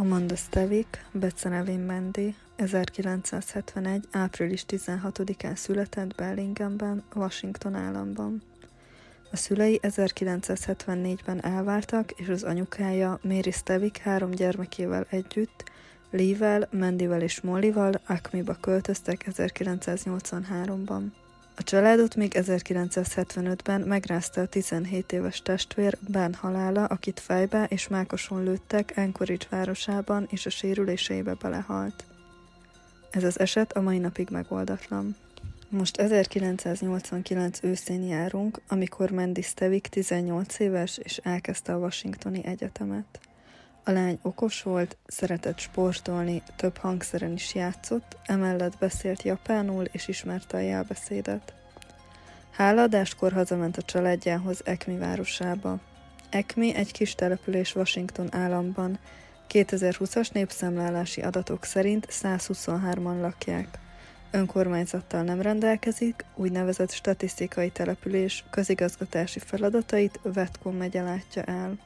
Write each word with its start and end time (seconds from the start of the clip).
Amanda 0.00 0.36
Stevik, 0.36 1.04
becenevén 1.12 1.80
Mandy, 1.80 2.34
1971. 2.56 4.04
április 4.10 4.64
16-án 4.68 5.54
született 5.54 6.14
Bellinghamben, 6.14 7.02
Washington 7.14 7.74
államban. 7.74 8.42
A 9.30 9.36
szülei 9.36 9.80
1974-ben 9.82 11.44
elváltak, 11.44 12.10
és 12.10 12.28
az 12.28 12.42
anyukája 12.42 13.18
Mary 13.22 13.50
Stevik 13.50 13.96
három 13.96 14.30
gyermekével 14.30 15.06
együtt, 15.10 15.64
Lee-vel, 16.10 16.68
Mandyvel 16.72 17.22
és 17.22 17.40
Mollyval 17.40 18.00
Acme-ba 18.06 18.56
költöztek 18.60 19.24
1983-ban. 19.30 21.02
A 21.60 21.62
családot 21.62 22.16
még 22.16 22.32
1975-ben 22.36 23.80
megrázta 23.80 24.40
a 24.40 24.46
17 24.46 25.12
éves 25.12 25.42
testvér 25.42 25.98
Ben 26.08 26.34
halála, 26.34 26.84
akit 26.84 27.20
fejbe 27.20 27.64
és 27.64 27.88
mákoson 27.88 28.44
lőttek 28.44 28.92
Anchorage 28.96 29.46
városában, 29.50 30.26
és 30.30 30.46
a 30.46 30.50
sérüléseibe 30.50 31.34
belehalt. 31.34 32.04
Ez 33.10 33.24
az 33.24 33.38
eset 33.38 33.72
a 33.72 33.80
mai 33.80 33.98
napig 33.98 34.28
megoldatlan. 34.30 35.16
Most 35.68 35.96
1989 35.96 37.58
őszén 37.62 38.02
járunk, 38.02 38.60
amikor 38.68 39.10
Mandy 39.10 39.42
Stevik 39.42 39.86
18 39.86 40.58
éves, 40.58 40.98
és 40.98 41.16
elkezdte 41.16 41.72
a 41.72 41.78
Washingtoni 41.78 42.44
Egyetemet. 42.44 43.20
A 43.84 43.90
lány 43.90 44.18
okos 44.22 44.62
volt, 44.62 44.96
szeretett 45.06 45.58
sportolni, 45.58 46.42
több 46.56 46.76
hangszeren 46.76 47.32
is 47.32 47.54
játszott, 47.54 48.16
emellett 48.26 48.78
beszélt 48.78 49.22
japánul 49.22 49.84
és 49.84 50.08
ismerte 50.08 50.56
a 50.56 50.60
jelbeszédet. 50.60 51.54
Háladáskor 52.50 53.32
hazament 53.32 53.76
a 53.76 53.82
családjához 53.82 54.60
Ekmi 54.64 54.96
városába. 54.96 55.78
Ekmi 56.30 56.74
egy 56.74 56.92
kis 56.92 57.14
település 57.14 57.74
Washington 57.74 58.34
államban, 58.34 58.98
2020-as 59.48 60.32
népszámlálási 60.32 61.20
adatok 61.20 61.64
szerint 61.64 62.06
123-an 62.10 63.20
lakják. 63.20 63.78
Önkormányzattal 64.30 65.22
nem 65.22 65.40
rendelkezik, 65.40 66.24
úgynevezett 66.34 66.92
statisztikai 66.92 67.70
település 67.70 68.44
közigazgatási 68.50 69.38
feladatait 69.38 70.20
Vetcom 70.22 70.76
megye 70.76 71.02
látja 71.02 71.42
el. 71.42 71.78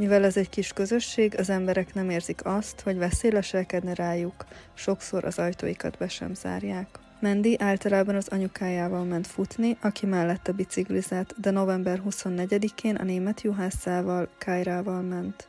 Mivel 0.00 0.24
ez 0.24 0.36
egy 0.36 0.48
kis 0.48 0.72
közösség, 0.72 1.38
az 1.38 1.50
emberek 1.50 1.94
nem 1.94 2.10
érzik 2.10 2.44
azt, 2.44 2.80
hogy 2.80 2.98
veszély 2.98 3.30
leselkedne 3.30 3.94
rájuk, 3.94 4.44
sokszor 4.74 5.24
az 5.24 5.38
ajtóikat 5.38 5.96
be 5.98 6.08
sem 6.08 6.34
zárják. 6.34 6.86
Mandy 7.20 7.56
általában 7.58 8.14
az 8.14 8.28
anyukájával 8.28 9.04
ment 9.04 9.26
futni, 9.26 9.76
aki 9.80 10.06
mellette 10.06 10.52
biciklizett, 10.52 11.34
de 11.40 11.50
november 11.50 12.02
24-én 12.10 12.94
a 12.96 13.04
német 13.04 13.40
juhászával, 13.40 14.28
Kairával 14.38 15.02
ment. 15.02 15.48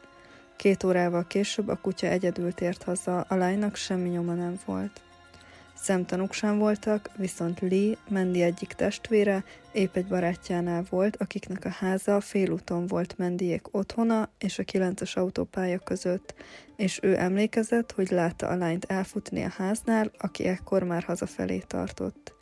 Két 0.55 0.83
órával 0.83 1.27
később 1.27 1.67
a 1.67 1.79
kutya 1.81 2.07
egyedül 2.07 2.53
tért 2.53 2.83
haza, 2.83 3.19
a 3.19 3.35
lánynak 3.35 3.75
semmi 3.75 4.09
nyoma 4.09 4.33
nem 4.33 4.59
volt. 4.65 5.01
Szemtanúk 5.81 6.33
sem 6.33 6.57
voltak, 6.57 7.09
viszont 7.17 7.59
Lee, 7.59 7.95
Mendi 8.09 8.41
egyik 8.41 8.73
testvére, 8.73 9.43
épp 9.71 9.95
egy 9.95 10.07
barátjánál 10.07 10.83
volt, 10.89 11.15
akiknek 11.15 11.65
a 11.65 11.69
háza 11.69 12.19
félúton 12.19 12.87
volt 12.87 13.17
Mendiék 13.17 13.67
otthona 13.71 14.29
és 14.37 14.59
a 14.59 14.63
kilences 14.63 15.15
autópálya 15.15 15.79
között, 15.79 16.33
és 16.75 16.99
ő 17.01 17.17
emlékezett, 17.17 17.91
hogy 17.91 18.09
látta 18.09 18.47
a 18.47 18.55
lányt 18.55 18.85
elfutni 18.85 19.43
a 19.43 19.53
háznál, 19.57 20.11
aki 20.17 20.45
ekkor 20.45 20.83
már 20.83 21.03
hazafelé 21.03 21.57
tartott. 21.67 22.35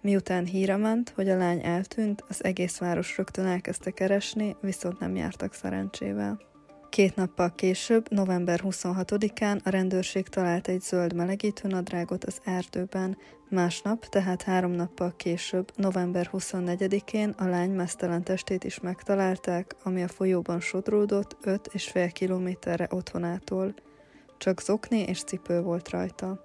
Miután 0.00 0.44
híre 0.44 0.76
ment, 0.76 1.12
hogy 1.14 1.28
a 1.28 1.36
lány 1.36 1.60
eltűnt, 1.64 2.24
az 2.28 2.44
egész 2.44 2.78
város 2.78 3.16
rögtön 3.16 3.46
elkezdte 3.46 3.90
keresni, 3.90 4.56
viszont 4.60 4.98
nem 4.98 5.16
jártak 5.16 5.54
szerencsével. 5.54 6.53
Két 6.94 7.16
nappal 7.16 7.54
később, 7.54 8.06
november 8.10 8.60
26-án 8.64 9.62
a 9.64 9.70
rendőrség 9.70 10.28
talált 10.28 10.68
egy 10.68 10.80
zöld 10.80 11.14
melegítő 11.14 11.68
nadrágot 11.68 12.24
az 12.24 12.40
erdőben, 12.44 13.16
másnap, 13.48 14.08
tehát 14.08 14.42
három 14.42 14.70
nappal 14.70 15.14
később, 15.16 15.72
november 15.76 16.30
24-én 16.32 17.28
a 17.28 17.44
lány 17.44 17.70
mesztelen 17.70 18.22
testét 18.22 18.64
is 18.64 18.80
megtalálták, 18.80 19.76
ami 19.82 20.02
a 20.02 20.08
folyóban 20.08 20.60
sodródott 20.60 21.36
5,5 21.44 22.10
kilométerre 22.12 22.88
otthonától. 22.90 23.74
Csak 24.38 24.60
zokni 24.60 24.98
és 24.98 25.22
cipő 25.22 25.60
volt 25.62 25.88
rajta. 25.88 26.42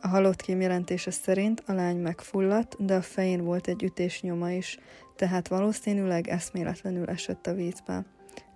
A 0.00 0.08
halott 0.08 0.40
kém 0.40 0.60
jelentése 0.60 1.10
szerint 1.10 1.62
a 1.66 1.72
lány 1.72 1.96
megfulladt, 1.96 2.84
de 2.84 2.94
a 2.94 3.02
fején 3.02 3.44
volt 3.44 3.66
egy 3.66 3.82
ütés 3.82 4.22
nyoma 4.22 4.50
is, 4.50 4.78
tehát 5.16 5.48
valószínűleg 5.48 6.28
eszméletlenül 6.28 7.06
esett 7.06 7.46
a 7.46 7.54
vízbe. 7.54 8.13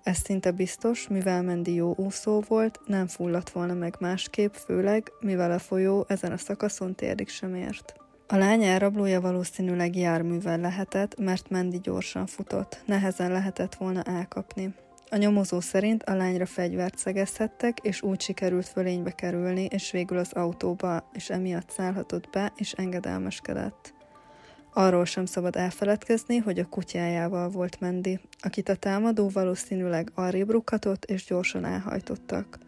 Ez 0.08 0.16
szinte 0.16 0.50
biztos, 0.50 1.08
mivel 1.08 1.42
Mendi 1.42 1.74
jó 1.74 1.94
úszó 1.96 2.42
volt, 2.48 2.80
nem 2.86 3.06
fulladt 3.06 3.50
volna 3.50 3.74
meg 3.74 3.96
másképp, 4.00 4.52
főleg, 4.52 5.12
mivel 5.20 5.52
a 5.52 5.58
folyó 5.58 6.04
ezen 6.08 6.32
a 6.32 6.36
szakaszon 6.36 6.94
térdig 6.94 7.28
sem 7.28 7.54
ért. 7.54 7.94
A 8.26 8.36
lány 8.36 8.62
elrablója 8.62 9.20
valószínűleg 9.20 9.96
járművel 9.96 10.58
lehetett, 10.58 11.18
mert 11.18 11.50
Mendi 11.50 11.78
gyorsan 11.82 12.26
futott, 12.26 12.82
nehezen 12.86 13.32
lehetett 13.32 13.74
volna 13.74 14.02
elkapni. 14.02 14.74
A 15.10 15.16
nyomozó 15.16 15.60
szerint 15.60 16.02
a 16.02 16.14
lányra 16.14 16.46
fegyvert 16.46 16.98
szegezhettek, 16.98 17.78
és 17.82 18.02
úgy 18.02 18.20
sikerült 18.20 18.68
fölénybe 18.68 19.10
kerülni, 19.10 19.64
és 19.64 19.90
végül 19.90 20.18
az 20.18 20.32
autóba, 20.32 21.08
és 21.12 21.30
emiatt 21.30 21.70
szállhatott 21.70 22.30
be, 22.30 22.52
és 22.56 22.72
engedelmeskedett. 22.72 23.97
Arról 24.72 25.04
sem 25.04 25.26
szabad 25.26 25.56
elfeledkezni, 25.56 26.36
hogy 26.36 26.58
a 26.58 26.68
kutyájával 26.68 27.48
volt 27.48 27.80
Mendi, 27.80 28.20
akit 28.40 28.68
a 28.68 28.74
támadó 28.74 29.28
valószínűleg 29.28 30.10
arrébb 30.14 30.50
rukkatott 30.50 31.04
és 31.04 31.24
gyorsan 31.24 31.64
elhajtottak. 31.64 32.58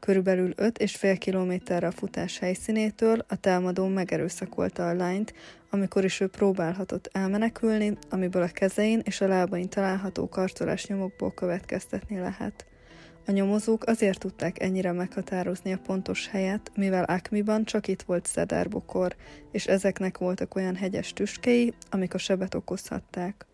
Körülbelül 0.00 0.52
5 0.56 0.78
és 0.78 0.96
fél 0.96 1.18
kilométerre 1.18 1.86
a 1.86 1.90
futás 1.90 2.38
helyszínétől 2.38 3.24
a 3.28 3.36
támadó 3.36 3.86
megerőszakolta 3.86 4.88
a 4.88 4.94
lányt, 4.94 5.34
amikor 5.70 6.04
is 6.04 6.20
ő 6.20 6.26
próbálhatott 6.26 7.08
elmenekülni, 7.12 7.96
amiből 8.10 8.42
a 8.42 8.48
kezein 8.52 9.00
és 9.04 9.20
a 9.20 9.26
lábain 9.26 9.68
található 9.68 10.28
kartolás 10.28 10.86
nyomokból 10.86 11.34
következtetni 11.34 12.18
lehet. 12.18 12.66
A 13.26 13.30
nyomozók 13.30 13.84
azért 13.84 14.18
tudták 14.18 14.62
ennyire 14.62 14.92
meghatározni 14.92 15.72
a 15.72 15.78
pontos 15.86 16.28
helyet, 16.28 16.70
mivel 16.74 17.04
Akmiban 17.04 17.64
csak 17.64 17.88
itt 17.88 18.02
volt 18.02 18.26
szedárbokor, 18.26 19.16
és 19.52 19.66
ezeknek 19.66 20.18
voltak 20.18 20.54
olyan 20.54 20.74
hegyes 20.74 21.12
tüskei, 21.12 21.74
amik 21.90 22.14
a 22.14 22.18
sebet 22.18 22.54
okozhatták. 22.54 23.46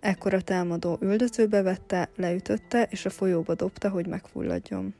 Ekkor 0.00 0.34
a 0.34 0.40
támadó 0.40 0.98
üldözőbe 1.00 1.62
vette, 1.62 2.08
leütötte 2.16 2.86
és 2.90 3.04
a 3.04 3.10
folyóba 3.10 3.54
dobta, 3.54 3.88
hogy 3.88 4.06
megfulladjon. 4.06 4.94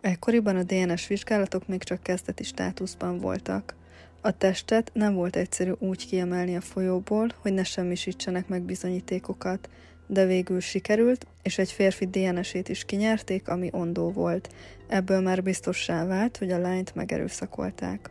Ekkoriban 0.00 0.56
a 0.56 0.62
DNS 0.62 1.06
vizsgálatok 1.06 1.68
még 1.68 1.82
csak 1.82 2.02
kezdeti 2.02 2.42
státuszban 2.42 3.18
voltak. 3.18 3.74
A 4.20 4.36
testet 4.36 4.90
nem 4.94 5.14
volt 5.14 5.36
egyszerű 5.36 5.72
úgy 5.78 6.06
kiemelni 6.06 6.56
a 6.56 6.60
folyóból, 6.60 7.28
hogy 7.38 7.52
ne 7.52 7.64
semmisítsenek 7.64 8.48
meg 8.48 8.62
bizonyítékokat, 8.62 9.68
de 10.12 10.26
végül 10.26 10.60
sikerült, 10.60 11.26
és 11.42 11.58
egy 11.58 11.72
férfi 11.72 12.06
DNS-ét 12.06 12.68
is 12.68 12.84
kinyerték, 12.84 13.48
ami 13.48 13.68
ondó 13.72 14.10
volt. 14.10 14.48
Ebből 14.88 15.20
már 15.20 15.42
biztossá 15.42 16.06
vált, 16.06 16.36
hogy 16.36 16.50
a 16.50 16.58
lányt 16.58 16.94
megerőszakolták. 16.94 18.10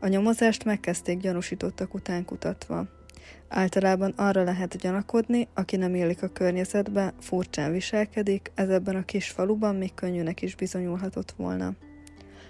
A 0.00 0.06
nyomozást 0.06 0.64
megkezdték 0.64 1.18
gyanúsítottak 1.18 1.94
után 1.94 2.24
kutatva. 2.24 2.86
Általában 3.48 4.12
arra 4.16 4.42
lehet 4.42 4.76
gyanakodni, 4.76 5.48
aki 5.54 5.76
nem 5.76 5.94
élik 5.94 6.22
a 6.22 6.28
környezetbe, 6.28 7.14
furcsán 7.20 7.72
viselkedik, 7.72 8.50
ez 8.54 8.68
ebben 8.68 8.96
a 8.96 9.04
kis 9.04 9.28
faluban 9.28 9.74
még 9.74 9.94
könnyűnek 9.94 10.42
is 10.42 10.54
bizonyulhatott 10.54 11.34
volna. 11.36 11.74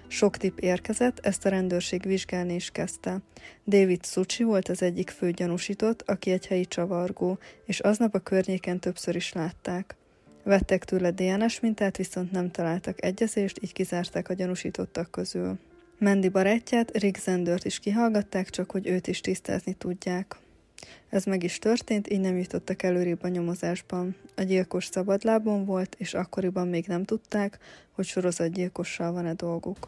Sok 0.07 0.37
tip 0.37 0.59
érkezett, 0.59 1.19
ezt 1.19 1.45
a 1.45 1.49
rendőrség 1.49 2.03
vizsgálni 2.03 2.53
is 2.53 2.69
kezdte. 2.69 3.21
David 3.65 4.05
Succi 4.05 4.43
volt 4.43 4.69
az 4.69 4.81
egyik 4.81 5.09
fő 5.09 5.31
gyanúsított, 5.31 6.01
aki 6.09 6.31
egy 6.31 6.47
helyi 6.47 6.65
csavargó, 6.65 7.37
és 7.65 7.79
aznap 7.79 8.13
a 8.13 8.19
környéken 8.19 8.79
többször 8.79 9.15
is 9.15 9.33
látták. 9.33 9.95
Vettek 10.43 10.85
tőle 10.85 11.11
DNS 11.11 11.59
mintát, 11.59 11.97
viszont 11.97 12.31
nem 12.31 12.51
találtak 12.51 13.03
egyezést, 13.03 13.59
így 13.63 13.73
kizárták 13.73 14.29
a 14.29 14.33
gyanúsítottak 14.33 15.11
közül. 15.11 15.57
Mendi 15.99 16.29
barátját, 16.29 16.97
Rick 16.97 17.19
Zendert 17.19 17.65
is 17.65 17.79
kihallgatták, 17.79 18.49
csak 18.49 18.71
hogy 18.71 18.87
őt 18.87 19.07
is 19.07 19.21
tisztázni 19.21 19.73
tudják. 19.73 20.35
Ez 21.09 21.23
meg 21.23 21.43
is 21.43 21.59
történt, 21.59 22.11
így 22.11 22.19
nem 22.19 22.37
jutottak 22.37 22.83
előrébb 22.83 23.23
a 23.23 23.27
nyomozásban. 23.27 24.15
A 24.35 24.41
gyilkos 24.41 24.85
szabadlábon 24.85 25.65
volt, 25.65 25.95
és 25.97 26.13
akkoriban 26.13 26.67
még 26.67 26.85
nem 26.87 27.03
tudták, 27.03 27.59
hogy 27.91 28.05
sorozatgyilkossal 28.05 29.11
van-e 29.11 29.33
dolguk. 29.33 29.87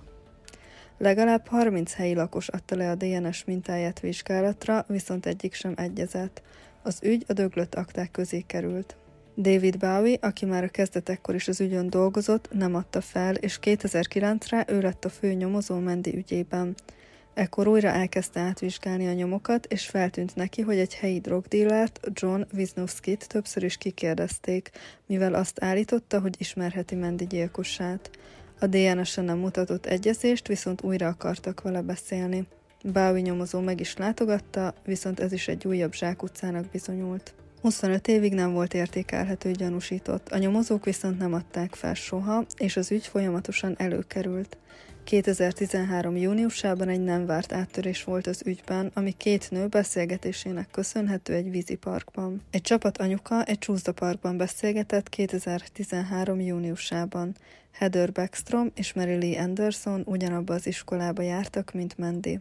Legalább 1.00 1.48
30 1.48 1.94
helyi 1.94 2.13
lakos 2.13 2.48
adta 2.48 2.75
le 2.75 2.90
a 2.90 2.96
DNS 2.96 3.44
mintáját 3.46 4.00
vizsgálatra, 4.00 4.86
viszont 4.88 5.25
egyik 5.25 5.54
sem 5.54 5.74
egyezett. 5.75 6.42
Az 6.84 7.00
ügy 7.04 7.24
a 7.28 7.34
döglött 7.34 7.75
akták 7.75 8.12
közé 8.12 8.44
került. 8.48 8.96
David 9.38 9.78
Bowie, 9.78 10.18
aki 10.22 10.46
már 10.46 10.63
a 10.63 10.68
kezdetekkor 10.68 11.36
is 11.36 11.48
az 11.48 11.62
ügyön 11.62 11.90
dolgozott, 11.90 12.50
nem 12.51 12.75
adta 12.75 13.01
fel, 13.01 13.36
és 13.36 13.60
2009-re 13.62 14.66
ő 14.68 14.81
lett 14.81 15.06
a 15.06 15.10
fő 15.10 15.34
nyomozó 15.34 15.80
Mendi 15.80 16.16
ügyében. 16.16 16.75
Ekkor 17.34 17.68
újra 17.68 17.90
elkezdte 17.90 18.40
átvizsgálni 18.40 19.07
a 19.07 19.13
nyomokat, 19.13 19.66
és 19.66 19.86
feltűnt 19.86 20.36
neki, 20.36 20.62
hogy 20.62 20.78
egy 20.78 20.95
helyi 20.95 21.19
drogdílert, 21.19 22.00
John 22.13 22.42
Wisnowskit 22.54 23.28
többször 23.28 23.63
is 23.63 23.78
kikérdezték, 23.78 24.69
mivel 25.06 25.34
azt 25.34 25.63
állította, 25.63 26.19
hogy 26.19 26.36
ismerheti 26.38 26.95
Mendi 26.95 27.28
gyilkosát. 27.28 28.10
A 28.60 28.68
DNS-en 28.68 29.24
nem 29.24 29.38
mutatott 29.38 29.86
egyezést, 29.86 30.48
viszont 30.48 30.82
újra 30.82 31.08
akartak 31.08 31.62
vele 31.62 31.82
beszélni. 31.82 32.48
Bávi 32.84 33.22
nyomozó 33.22 33.60
meg 33.60 33.80
is 33.80 33.98
látogatta, 33.98 34.74
viszont 34.86 35.20
ez 35.20 35.32
is 35.32 35.48
egy 35.48 35.68
újabb 35.68 35.94
zsákutcának 35.94 36.66
bizonyult. 36.66 37.34
25 37.62 38.08
évig 38.08 38.34
nem 38.34 38.54
volt 38.54 38.74
értékelhető 38.74 39.52
gyanúsított, 39.52 40.30
a 40.30 40.38
nyomozók 40.38 40.86
viszont 40.86 41.20
nem 41.20 41.34
adták 41.34 41.76
fel 41.76 41.94
soha, 41.94 42.46
és 42.58 42.78
az 42.78 42.92
ügy 42.92 43.08
folyamatosan 43.08 43.76
előkerült. 43.78 44.58
2013. 45.10 46.16
júniusában 46.16 46.90
egy 46.90 47.04
nem 47.04 47.26
várt 47.26 47.54
áttörés 47.54 48.04
volt 48.04 48.28
az 48.28 48.42
ügyben, 48.46 48.92
ami 48.94 49.12
két 49.12 49.52
nő 49.52 49.68
beszélgetésének 49.68 50.72
köszönhető 50.72 51.34
egy 51.34 51.50
víziparkban. 51.50 52.42
Egy 52.52 52.62
csapat 52.62 52.98
anyuka 52.98 53.44
egy 53.44 53.58
csúszdaparkban 53.58 54.38
beszélgetett 54.38 55.10
2013. 55.10 56.40
júniusában. 56.40 57.36
Heather 57.72 58.12
Backstrom 58.12 58.72
és 58.76 58.94
Mary 58.94 59.16
Lee 59.20 59.42
Anderson 59.42 60.02
ugyanabba 60.06 60.54
az 60.54 60.68
iskolába 60.68 61.22
jártak, 61.22 61.74
mint 61.74 61.98
Mandy. 61.98 62.40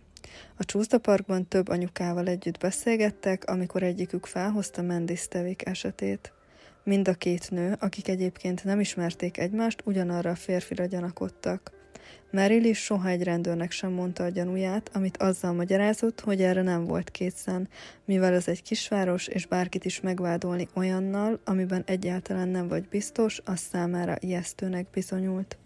A 0.57 0.65
csúszdaparkban 0.65 1.49
több 1.49 1.69
anyukával 1.69 2.27
együtt 2.27 2.59
beszélgettek, 2.59 3.45
amikor 3.45 3.83
egyikük 3.83 4.27
felhozta 4.27 4.83
Mandy 4.83 5.17
Stevik 5.17 5.67
esetét. 5.67 6.33
Mind 6.85 7.09
a 7.09 7.15
két 7.15 7.51
nő, 7.51 7.77
akik 7.81 8.09
egyébként 8.09 8.65
nem 8.65 8.81
ismerték 8.81 9.39
egymást, 9.39 9.83
ugyanarra 9.85 10.31
a 10.31 10.35
férfira 10.35 10.85
gyanakodtak. 10.85 11.77
Merrill 12.31 12.65
is 12.65 12.79
soha 12.79 13.09
egy 13.09 13.23
rendőrnek 13.23 13.71
sem 13.71 13.93
mondta 13.93 14.25
a 14.25 14.29
gyanúját, 14.29 14.91
amit 14.93 15.17
azzal 15.17 15.53
magyarázott, 15.53 16.21
hogy 16.21 16.43
erre 16.43 16.63
nem 16.63 16.85
volt 16.85 17.11
készen, 17.11 17.69
mivel 18.05 18.35
ez 18.35 18.49
egy 18.49 18.63
kisváros, 18.63 19.27
és 19.27 19.47
bárkit 19.47 19.85
is 19.85 20.01
megvádolni 20.01 20.69
olyannal, 20.75 21.41
amiben 21.45 21.83
egyáltalán 21.87 22.49
nem 22.49 22.69
vagy 22.69 22.89
biztos, 22.89 23.41
az 23.45 23.59
számára 23.59 24.17
ijesztőnek 24.21 24.91
bizonyult. 24.91 25.59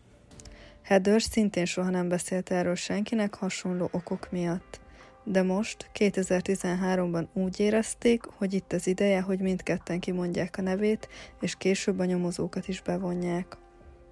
Heather 0.83 1.23
szintén 1.23 1.65
soha 1.65 1.91
nem 1.91 2.09
beszélt 2.09 2.51
erről 2.51 2.75
senkinek 2.75 3.35
hasonló 3.35 3.89
okok 3.93 4.31
miatt. 4.31 4.81
De 5.25 5.43
most, 5.43 5.91
2013-ban 5.95 7.27
úgy 7.33 7.61
érezték, 7.61 8.25
hogy 8.25 8.55
itt 8.55 8.73
az 8.73 8.87
ideje, 8.87 9.21
hogy 9.21 9.39
mindketten 9.39 10.01
kimondják 10.01 10.57
a 10.59 10.63
nevét, 10.63 11.09
és 11.41 11.55
később 11.57 11.99
a 11.99 12.05
nyomozókat 12.05 12.69
is 12.69 12.83
bevonják. 12.83 13.57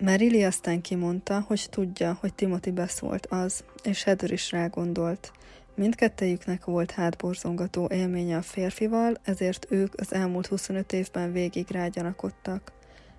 Merili 0.01 0.45
aztán 0.45 0.81
kimondta, 0.81 1.45
hogy 1.47 1.67
tudja, 1.71 2.17
hogy 2.21 2.35
Timothy 2.35 2.71
Bess 2.71 2.99
volt 3.01 3.27
az, 3.27 3.65
és 3.83 4.03
Heather 4.03 4.31
is 4.31 4.51
rágondolt. 4.51 5.33
Mindkettejüknek 5.75 6.65
volt 6.65 6.91
hátborzongató 6.91 7.89
élménye 7.93 8.37
a 8.37 8.43
férfival, 8.43 9.17
ezért 9.23 9.67
ők 9.71 9.93
az 9.97 10.15
elmúlt 10.15 10.47
25 10.47 10.93
évben 10.93 11.33
végig 11.33 11.71
rágyanakodtak. 11.71 12.73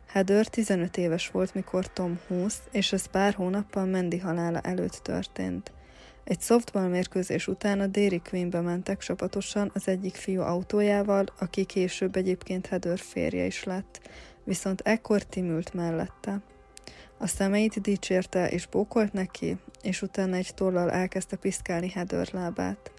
Heather 0.07 0.47
15 0.47 0.97
éves 0.97 1.29
volt, 1.29 1.53
mikor 1.53 1.93
Tom 1.93 2.19
20, 2.27 2.61
és 2.71 2.91
ez 2.91 3.05
pár 3.05 3.33
hónappal 3.33 3.85
Mandy 3.85 4.17
halála 4.17 4.59
előtt 4.59 4.99
történt. 5.03 5.71
Egy 6.23 6.41
softball 6.41 6.87
mérkőzés 6.87 7.47
után 7.47 7.79
a 7.79 7.87
Dairy 7.87 8.21
Queenbe 8.29 8.61
mentek 8.61 8.99
csapatosan 8.99 9.71
az 9.73 9.87
egyik 9.87 10.15
fiú 10.15 10.41
autójával, 10.41 11.25
aki 11.39 11.65
később 11.65 12.15
egyébként 12.15 12.67
Heather 12.67 12.99
férje 12.99 13.45
is 13.45 13.63
lett, 13.63 14.09
viszont 14.43 14.81
ekkor 14.81 15.23
Tim 15.23 15.45
ült 15.45 15.73
mellette. 15.73 16.41
A 17.21 17.27
szemeit 17.27 17.81
dicsérte 17.81 18.49
és 18.49 18.67
bókolt 18.67 19.13
neki, 19.13 19.57
és 19.81 20.01
utána 20.01 20.35
egy 20.35 20.53
tollal 20.55 20.91
elkezdte 20.91 21.35
piszkálni 21.35 21.89
Heather 21.89 22.27
lábát. 22.31 22.91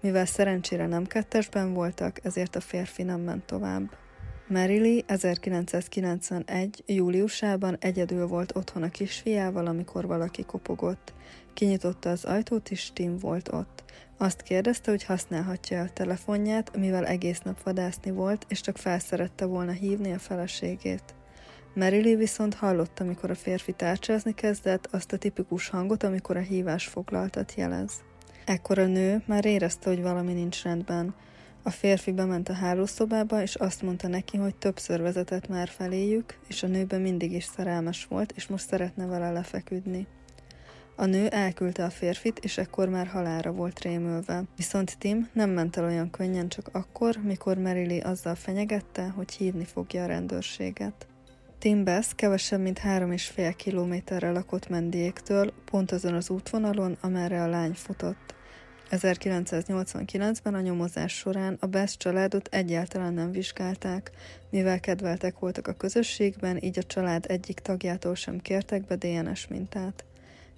Mivel 0.00 0.26
szerencsére 0.26 0.86
nem 0.86 1.06
kettesben 1.06 1.72
voltak, 1.72 2.24
ezért 2.24 2.56
a 2.56 2.60
férfi 2.60 3.02
nem 3.02 3.20
ment 3.20 3.44
tovább. 3.44 3.90
Merily 4.48 5.04
1991. 5.06 6.82
júliusában 6.86 7.76
egyedül 7.78 8.26
volt 8.26 8.56
otthon 8.56 8.82
a 8.82 8.90
kisfiával, 8.90 9.66
amikor 9.66 10.06
valaki 10.06 10.44
kopogott. 10.44 11.12
Kinyitotta 11.54 12.10
az 12.10 12.24
ajtót, 12.24 12.70
és 12.70 12.90
Tim 12.92 13.18
volt 13.18 13.52
ott. 13.52 13.84
Azt 14.16 14.42
kérdezte, 14.42 14.90
hogy 14.90 15.04
használhatja 15.04 15.80
a 15.80 15.90
telefonját, 15.92 16.76
mivel 16.76 17.06
egész 17.06 17.40
nap 17.40 17.62
vadászni 17.62 18.10
volt, 18.10 18.46
és 18.48 18.60
csak 18.60 18.76
felszerette 18.76 19.44
volna 19.44 19.72
hívni 19.72 20.12
a 20.12 20.18
feleségét. 20.18 21.14
Merily 21.74 22.14
viszont 22.14 22.54
hallotta, 22.54 23.04
amikor 23.04 23.30
a 23.30 23.34
férfi 23.34 23.72
tárcsázni 23.72 24.34
kezdett, 24.34 24.88
azt 24.90 25.12
a 25.12 25.16
tipikus 25.16 25.68
hangot, 25.68 26.02
amikor 26.02 26.36
a 26.36 26.40
hívás 26.40 26.86
foglaltat 26.86 27.54
jelez. 27.54 27.92
Ekkor 28.44 28.78
a 28.78 28.86
nő 28.86 29.22
már 29.26 29.44
érezte, 29.44 29.88
hogy 29.88 30.02
valami 30.02 30.32
nincs 30.32 30.62
rendben. 30.62 31.14
A 31.62 31.70
férfi 31.70 32.12
bement 32.12 32.48
a 32.48 32.52
hálószobába, 32.52 33.42
és 33.42 33.54
azt 33.54 33.82
mondta 33.82 34.08
neki, 34.08 34.36
hogy 34.36 34.54
többször 34.54 35.00
vezetett 35.00 35.48
már 35.48 35.68
feléjük, 35.68 36.38
és 36.48 36.62
a 36.62 36.66
nőben 36.66 37.00
mindig 37.00 37.32
is 37.32 37.44
szerelmes 37.44 38.04
volt, 38.04 38.32
és 38.32 38.46
most 38.46 38.68
szeretne 38.68 39.06
vele 39.06 39.30
lefeküdni. 39.30 40.06
A 40.96 41.04
nő 41.04 41.28
elküldte 41.28 41.84
a 41.84 41.90
férfit, 41.90 42.38
és 42.38 42.58
ekkor 42.58 42.88
már 42.88 43.06
halára 43.06 43.52
volt 43.52 43.80
rémülve. 43.80 44.42
Viszont 44.56 44.98
Tim 44.98 45.28
nem 45.32 45.50
ment 45.50 45.76
el 45.76 45.84
olyan 45.84 46.10
könnyen 46.10 46.48
csak 46.48 46.68
akkor, 46.72 47.16
mikor 47.22 47.56
Merily 47.56 47.98
azzal 47.98 48.34
fenyegette, 48.34 49.08
hogy 49.08 49.32
hívni 49.32 49.64
fogja 49.64 50.02
a 50.02 50.06
rendőrséget. 50.06 51.09
Tim 51.60 51.84
Bass 51.84 52.12
kevesebb 52.14 52.60
mint 52.60 52.78
három 52.78 53.12
és 53.12 53.26
fél 53.26 53.52
kilométerre 53.52 54.30
lakott 54.30 54.68
Mendiéktől, 54.68 55.52
pont 55.64 55.92
azon 55.92 56.14
az 56.14 56.30
útvonalon, 56.30 56.96
amerre 57.00 57.42
a 57.42 57.48
lány 57.48 57.72
futott. 57.72 58.34
1989-ben 58.90 60.54
a 60.54 60.60
nyomozás 60.60 61.12
során 61.12 61.56
a 61.60 61.66
Bass 61.66 61.96
családot 61.96 62.48
egyáltalán 62.48 63.14
nem 63.14 63.30
vizsgálták, 63.30 64.10
mivel 64.50 64.80
kedveltek 64.80 65.38
voltak 65.38 65.68
a 65.68 65.72
közösségben, 65.72 66.62
így 66.62 66.78
a 66.78 66.82
család 66.82 67.24
egyik 67.28 67.58
tagjától 67.58 68.14
sem 68.14 68.38
kértek 68.38 68.86
be 68.86 68.96
DNS 68.96 69.46
mintát. 69.46 70.04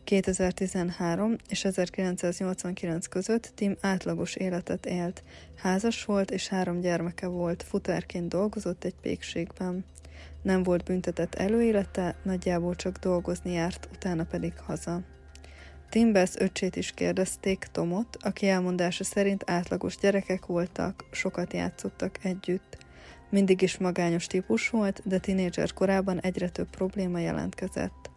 2013 0.05 1.37
és 1.49 1.65
1989 1.65 3.07
között 3.07 3.53
Tim 3.55 3.77
átlagos 3.81 4.35
életet 4.35 4.87
élt. 4.87 5.23
Házas 5.57 6.05
volt 6.05 6.31
és 6.31 6.49
három 6.49 6.81
gyermeke 6.81 7.27
volt, 7.27 7.63
futárként 7.63 8.29
dolgozott 8.29 8.85
egy 8.85 8.97
pékségben. 9.01 9.85
Nem 10.43 10.62
volt 10.62 10.85
büntetett 10.85 11.35
előélete, 11.35 12.15
nagyjából 12.23 12.75
csak 12.75 12.97
dolgozni 12.97 13.53
járt, 13.53 13.89
utána 13.93 14.25
pedig 14.25 14.53
haza. 14.59 15.00
Timbers 15.89 16.33
öcsét 16.37 16.77
is 16.77 16.91
kérdezték, 16.91 17.67
Tomot, 17.73 18.17
aki 18.21 18.49
elmondása 18.49 19.05
szerint 19.05 19.50
átlagos 19.50 19.97
gyerekek 19.97 20.47
voltak, 20.47 21.05
sokat 21.11 21.53
játszottak 21.53 22.25
együtt. 22.25 22.79
Mindig 23.31 23.62
is 23.62 23.79
magányos 23.79 24.27
típus 24.27 24.71
volt, 24.71 25.03
de 25.05 25.19
tinédzser 25.19 25.73
korában 25.73 26.21
egyre 26.21 26.49
több 26.49 26.71
probléma 26.71 27.19
jelentkezett. 27.19 28.11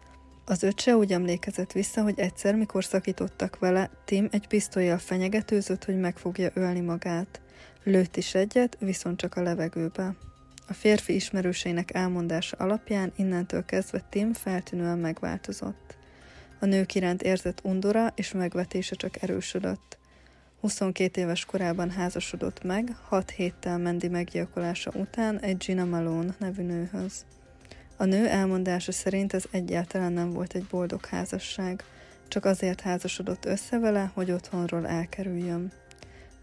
Az 0.46 0.64
öccse 0.64 0.96
úgy 0.96 1.12
emlékezett 1.12 1.72
vissza, 1.72 2.02
hogy 2.02 2.20
egyszer, 2.20 2.56
mikor 2.56 2.84
szakítottak 2.84 3.60
vele, 3.60 3.90
Tim 4.06 4.28
egy 4.32 4.48
pisztolyjal 4.48 4.98
fenyegetőzött, 4.98 5.86
hogy 5.86 6.00
meg 6.00 6.18
fogja 6.18 6.50
ölni 6.54 6.82
magát. 6.82 7.42
Lőtt 7.84 8.18
is 8.18 8.36
egyet, 8.36 8.78
viszont 8.80 9.18
csak 9.18 9.36
a 9.36 9.42
levegőbe. 9.42 10.16
A 10.68 10.74
férfi 10.74 11.16
ismerőseinek 11.16 11.94
elmondása 11.94 12.58
alapján 12.58 13.14
innentől 13.16 13.66
kezdve 13.66 14.06
Tim 14.10 14.34
feltűnően 14.34 14.98
megváltozott. 14.98 15.98
A 16.60 16.66
nők 16.66 16.96
iránt 16.96 17.22
érzett 17.22 17.60
undora 17.64 18.14
és 18.16 18.32
megvetése 18.32 18.96
csak 18.96 19.22
erősödött. 19.22 19.98
22 20.60 21.22
éves 21.22 21.46
korában 21.46 21.90
házasodott 21.90 22.64
meg, 22.64 22.96
6 23.08 23.30
héttel 23.30 23.78
Mendi 23.78 24.08
meggyilkolása 24.08 24.92
után 24.94 25.40
egy 25.40 25.58
Gina 25.58 25.86
Malone 25.86 26.36
nevű 26.40 26.64
nőhöz. 26.64 27.26
A 27.98 28.06
nő 28.06 28.28
elmondása 28.28 28.92
szerint 28.92 29.34
ez 29.34 29.44
egyáltalán 29.52 30.14
nem 30.14 30.34
volt 30.34 30.54
egy 30.54 30.66
boldog 30.70 31.06
házasság, 31.06 31.84
csak 32.28 32.46
azért 32.46 32.82
házasodott 32.82 33.46
össze 33.46 33.80
vele, 33.80 34.12
hogy 34.14 34.32
otthonról 34.32 34.88
elkerüljön. 34.88 35.72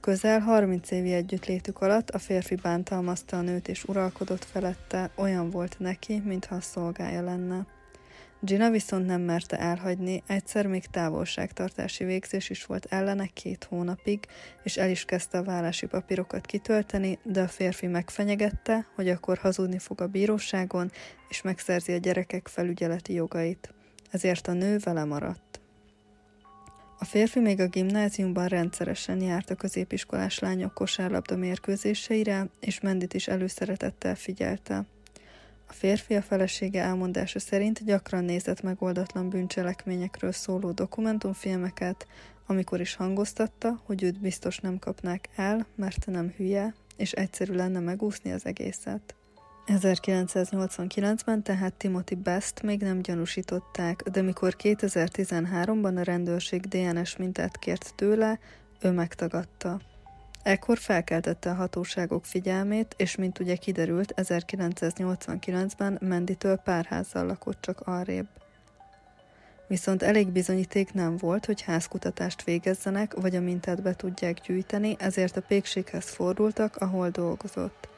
Közel 0.03 0.41
30 0.41 0.91
évi 0.91 1.13
együttlétük 1.13 1.81
alatt 1.81 2.11
a 2.11 2.19
férfi 2.19 2.55
bántalmazta 2.55 3.37
a 3.37 3.41
nőt 3.41 3.69
és 3.69 3.85
uralkodott 3.85 4.45
felette, 4.45 5.11
olyan 5.15 5.51
volt 5.51 5.79
neki, 5.79 6.23
mintha 6.25 6.55
a 6.55 6.61
szolgája 6.61 7.23
lenne. 7.23 7.67
Gina 8.41 8.71
viszont 8.71 9.07
nem 9.07 9.21
merte 9.21 9.59
elhagyni, 9.59 10.23
egyszer 10.27 10.67
még 10.67 10.87
távolságtartási 10.87 12.05
végzés 12.05 12.51
is 12.51 12.65
volt 12.65 12.87
ellene 12.91 13.27
két 13.27 13.65
hónapig, 13.65 14.27
és 14.63 14.77
el 14.77 14.91
is 14.91 15.05
kezdte 15.05 15.39
a 15.39 15.45
vállási 15.45 15.87
papírokat 15.87 16.47
kitölteni, 16.47 17.19
de 17.23 17.41
a 17.41 17.49
férfi 17.49 17.87
megfenyegette, 17.87 18.87
hogy 18.95 19.09
akkor 19.09 19.39
hazudni 19.39 19.79
fog 19.79 20.01
a 20.01 20.07
bíróságon, 20.07 20.91
és 21.29 21.43
megszerzi 21.43 21.93
a 21.93 21.99
gyerekek 21.99 22.49
felügyeleti 22.49 23.13
jogait. 23.13 23.75
Ezért 24.11 24.49
a 24.49 24.53
nő 24.53 24.79
vele 24.79 25.05
maradt. 25.05 25.62
A 27.03 27.05
férfi 27.05 27.41
még 27.41 27.61
a 27.61 27.67
gimnáziumban 27.67 28.49
rendszeresen 28.49 29.21
járt 29.21 29.51
a 29.51 29.55
középiskolás 29.55 30.39
lányok 30.39 30.75
kosárlabda 30.75 31.37
mérkőzéseire, 31.37 32.49
és 32.61 32.81
Mendit 32.81 33.15
is 33.15 33.29
előszeretettel 33.29 34.15
figyelte. 34.15 34.87
A 35.69 35.73
férfi 35.73 36.15
a 36.15 36.23
felesége 36.23 36.83
elmondása 36.83 37.39
szerint 37.39 37.85
gyakran 37.85 38.25
nézett 38.25 38.63
megoldatlan 38.63 39.29
bűncselekményekről 39.29 40.33
szóló 40.33 40.71
dokumentumfilmeket, 40.71 42.07
amikor 42.47 42.81
is 42.81 42.95
hangoztatta, 42.95 43.81
hogy 43.85 44.03
őt 44.03 44.21
biztos 44.21 44.59
nem 44.59 44.79
kapnák 44.79 45.29
el, 45.37 45.67
mert 45.75 46.07
nem 46.07 46.33
hülye, 46.37 46.75
és 46.97 47.13
egyszerű 47.13 47.53
lenne 47.53 47.81
megúszni 47.81 48.33
az 48.33 48.47
egészet. 48.47 49.15
1989-ben 49.81 51.43
tehát 51.43 51.75
Timothy 51.75 52.15
Best 52.15 52.63
még 52.63 52.81
nem 52.81 53.03
gyanúsították, 53.03 54.03
de 54.03 54.23
mikor 54.23 54.57
2013-ban 54.63 55.97
a 55.97 56.03
rendőrség 56.03 56.61
DNS 56.61 57.17
mintát 57.17 57.59
kért 57.59 57.93
tőle, 57.97 58.39
ő 58.81 58.91
megtagadta. 58.91 59.81
Ekkor 60.43 60.79
felkeltette 60.79 61.51
a 61.51 61.55
hatóságok 61.55 62.25
figyelmét, 62.25 62.95
és 62.97 63.17
mint 63.17 63.39
ugye 63.39 63.57
kiderült, 63.57 64.15
1989-ben 64.17 65.99
Menditől 66.01 66.57
pár 66.57 66.85
házzal 66.85 67.27
lakott 67.27 67.61
csak 67.61 67.81
arrébb. 67.81 68.27
Viszont 69.67 70.03
elég 70.03 70.29
bizonyíték 70.29 70.93
nem 70.93 71.17
volt, 71.17 71.47
hogy 71.47 71.63
házkutatást 71.63 72.45
végezzenek, 72.45 73.15
vagy 73.15 73.37
a 73.37 73.41
mintát 73.41 73.83
be 73.83 73.95
tudják 73.95 74.41
gyűjteni, 74.41 74.97
ezért 74.99 75.37
a 75.37 75.43
pékséghez 75.43 76.09
fordultak, 76.09 76.77
ahol 76.77 77.11
dolgozott. 77.11 77.92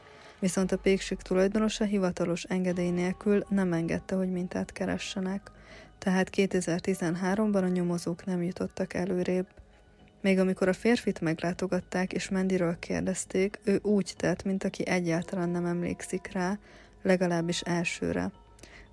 Viszont 0.45 0.73
a 0.73 0.79
pékség 0.79 1.19
tulajdonosa 1.19 1.85
hivatalos 1.85 2.43
engedély 2.43 2.91
nélkül 2.91 3.45
nem 3.49 3.73
engedte, 3.73 4.15
hogy 4.15 4.31
mintát 4.31 4.73
keressenek, 4.73 5.51
tehát 5.99 6.31
2013-ban 6.37 7.63
a 7.63 7.69
nyomozók 7.69 8.25
nem 8.25 8.43
jutottak 8.43 8.95
előrébb. 8.95 9.47
Még 10.21 10.39
amikor 10.39 10.69
a 10.69 10.73
férfit 10.73 11.21
meglátogatták 11.21 12.13
és 12.13 12.29
Mendiről 12.29 12.79
kérdezték, 12.79 13.59
ő 13.65 13.79
úgy 13.83 14.15
tett, 14.17 14.43
mint 14.43 14.65
aki 14.65 14.87
egyáltalán 14.87 15.49
nem 15.49 15.67
emlékszik 15.67 16.33
rá, 16.33 16.59
legalábbis 17.03 17.61
elsőre. 17.61 18.31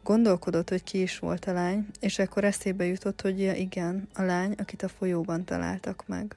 Gondolkodott, 0.03 0.70
hogy 0.70 0.84
ki 0.84 1.01
is 1.01 1.20
volt 1.20 1.46
a 1.46 1.53
lány, 1.53 1.88
és 2.00 2.20
ekkor 2.20 2.43
eszébe 2.43 2.86
jutott, 2.86 3.22
hogy 3.22 3.41
ja 3.41 3.53
igen, 3.53 4.08
a 4.13 4.22
lány, 4.22 4.53
akit 4.58 4.84
a 4.84 4.88
folyóban 4.88 5.46
találtak 5.46 6.03
meg. 6.08 6.36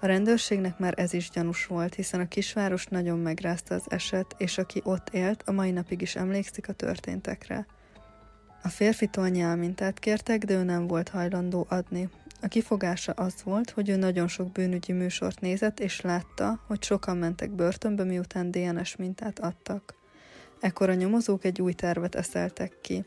A 0.00 0.06
rendőrségnek 0.06 0.78
már 0.78 0.94
ez 0.96 1.12
is 1.12 1.30
gyanús 1.30 1.66
volt, 1.66 1.94
hiszen 1.94 2.20
a 2.20 2.28
kisváros 2.28 2.86
nagyon 2.86 3.18
megrázta 3.18 3.74
az 3.74 3.84
eset, 3.88 4.34
és 4.38 4.58
aki 4.58 4.80
ott 4.84 5.08
élt, 5.08 5.42
a 5.46 5.52
mai 5.52 5.70
napig 5.70 6.00
is 6.00 6.16
emlékszik 6.16 6.68
a 6.68 6.72
történtekre. 6.72 7.66
A 8.62 8.68
férfitól 8.68 9.28
nyelmintát 9.28 9.98
kértek, 9.98 10.44
de 10.44 10.54
ő 10.54 10.62
nem 10.62 10.86
volt 10.86 11.08
hajlandó 11.08 11.66
adni. 11.68 12.08
A 12.42 12.48
kifogása 12.48 13.12
az 13.12 13.34
volt, 13.44 13.70
hogy 13.70 13.88
ő 13.88 13.96
nagyon 13.96 14.28
sok 14.28 14.52
bűnügyi 14.52 14.92
műsort 14.92 15.40
nézett, 15.40 15.80
és 15.80 16.00
látta, 16.00 16.60
hogy 16.66 16.82
sokan 16.82 17.16
mentek 17.16 17.50
börtönbe, 17.50 18.04
miután 18.04 18.50
DNS 18.50 18.96
mintát 18.96 19.38
adtak. 19.38 19.94
Ekkor 20.60 20.88
a 20.88 20.94
nyomozók 20.94 21.44
egy 21.44 21.60
új 21.62 21.72
tervet 21.72 22.14
eszeltek 22.14 22.72
ki. 22.80 23.04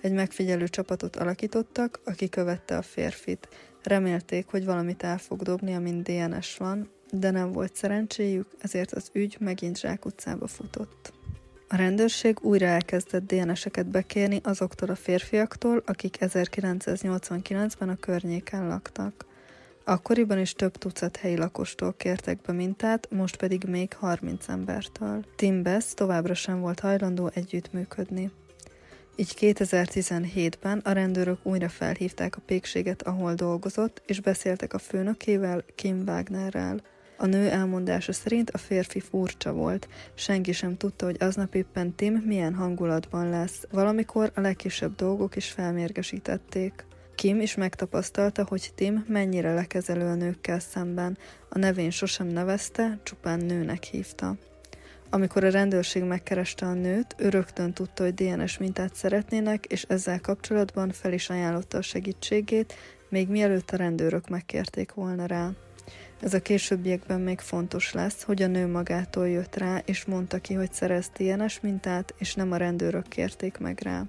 Egy 0.00 0.12
megfigyelő 0.12 0.68
csapatot 0.68 1.16
alakítottak, 1.16 2.00
aki 2.04 2.28
követte 2.28 2.76
a 2.76 2.82
férfit. 2.82 3.48
Remélték, 3.82 4.46
hogy 4.50 4.64
valamit 4.64 5.02
el 5.02 5.18
fog 5.18 5.42
dobni, 5.42 5.74
amint 5.74 6.02
DNS 6.02 6.56
van, 6.56 6.90
de 7.10 7.30
nem 7.30 7.52
volt 7.52 7.76
szerencséjük, 7.76 8.46
ezért 8.58 8.92
az 8.92 9.10
ügy 9.12 9.36
megint 9.40 9.78
zsákutcába 9.78 10.46
futott. 10.46 11.12
A 11.68 11.76
rendőrség 11.76 12.38
újra 12.42 12.66
elkezdett 12.66 13.32
DNS-eket 13.32 13.86
bekérni 13.86 14.40
azoktól 14.42 14.88
a 14.88 14.94
férfiaktól, 14.94 15.82
akik 15.86 16.16
1989-ben 16.20 17.88
a 17.88 17.96
környéken 17.96 18.68
laktak. 18.68 19.26
Akkoriban 19.84 20.38
is 20.38 20.52
több 20.52 20.76
tucat 20.76 21.16
helyi 21.16 21.36
lakostól 21.36 21.94
kértek 21.96 22.40
be 22.40 22.52
mintát, 22.52 23.08
most 23.10 23.36
pedig 23.36 23.64
még 23.64 23.94
30 23.94 24.48
embertől. 24.48 25.24
Tim 25.36 25.62
Bess 25.62 25.94
továbbra 25.94 26.34
sem 26.34 26.60
volt 26.60 26.80
hajlandó 26.80 27.30
együttműködni. 27.34 28.30
Így 29.16 29.34
2017-ben 29.40 30.78
a 30.78 30.92
rendőrök 30.92 31.38
újra 31.42 31.68
felhívták 31.68 32.36
a 32.36 32.42
pékséget, 32.46 33.02
ahol 33.02 33.34
dolgozott, 33.34 34.02
és 34.06 34.20
beszéltek 34.20 34.74
a 34.74 34.78
főnökével, 34.78 35.64
Kim 35.74 36.02
Wagnerrel. 36.06 36.80
A 37.16 37.26
nő 37.26 37.48
elmondása 37.48 38.12
szerint 38.12 38.50
a 38.50 38.58
férfi 38.58 39.00
furcsa 39.00 39.52
volt, 39.52 39.88
senki 40.14 40.52
sem 40.52 40.76
tudta, 40.76 41.04
hogy 41.04 41.16
aznap 41.20 41.54
éppen 41.54 41.94
Tim 41.94 42.14
milyen 42.14 42.54
hangulatban 42.54 43.28
lesz, 43.28 43.66
valamikor 43.70 44.32
a 44.34 44.40
legkisebb 44.40 44.94
dolgok 44.94 45.36
is 45.36 45.50
felmérgesítették. 45.50 46.86
Kim 47.14 47.40
is 47.40 47.54
megtapasztalta, 47.54 48.44
hogy 48.48 48.70
Tim 48.74 49.04
mennyire 49.08 49.54
lekezelő 49.54 50.06
a 50.06 50.14
nőkkel 50.14 50.60
szemben, 50.60 51.18
a 51.48 51.58
nevén 51.58 51.90
sosem 51.90 52.26
nevezte, 52.26 53.00
csupán 53.02 53.38
nőnek 53.38 53.82
hívta. 53.82 54.36
Amikor 55.14 55.44
a 55.44 55.50
rendőrség 55.50 56.02
megkereste 56.02 56.66
a 56.66 56.72
nőt, 56.72 57.14
ő 57.18 57.28
rögtön 57.28 57.72
tudta, 57.72 58.02
hogy 58.02 58.14
DNS 58.14 58.58
mintát 58.58 58.94
szeretnének, 58.94 59.64
és 59.64 59.82
ezzel 59.82 60.20
kapcsolatban 60.20 60.90
fel 60.90 61.12
is 61.12 61.30
ajánlotta 61.30 61.78
a 61.78 61.82
segítségét, 61.82 62.74
még 63.08 63.28
mielőtt 63.28 63.70
a 63.70 63.76
rendőrök 63.76 64.28
megkérték 64.28 64.92
volna 64.92 65.26
rá. 65.26 65.50
Ez 66.20 66.34
a 66.34 66.42
későbbiekben 66.42 67.20
még 67.20 67.40
fontos 67.40 67.92
lesz, 67.92 68.22
hogy 68.22 68.42
a 68.42 68.46
nő 68.46 68.66
magától 68.66 69.28
jött 69.28 69.56
rá, 69.56 69.82
és 69.84 70.04
mondta 70.04 70.38
ki, 70.38 70.54
hogy 70.54 70.72
szerez 70.72 71.10
DNS 71.16 71.60
mintát, 71.60 72.14
és 72.18 72.34
nem 72.34 72.52
a 72.52 72.56
rendőrök 72.56 73.08
kérték 73.08 73.58
meg 73.58 73.80
rá. 73.82 74.04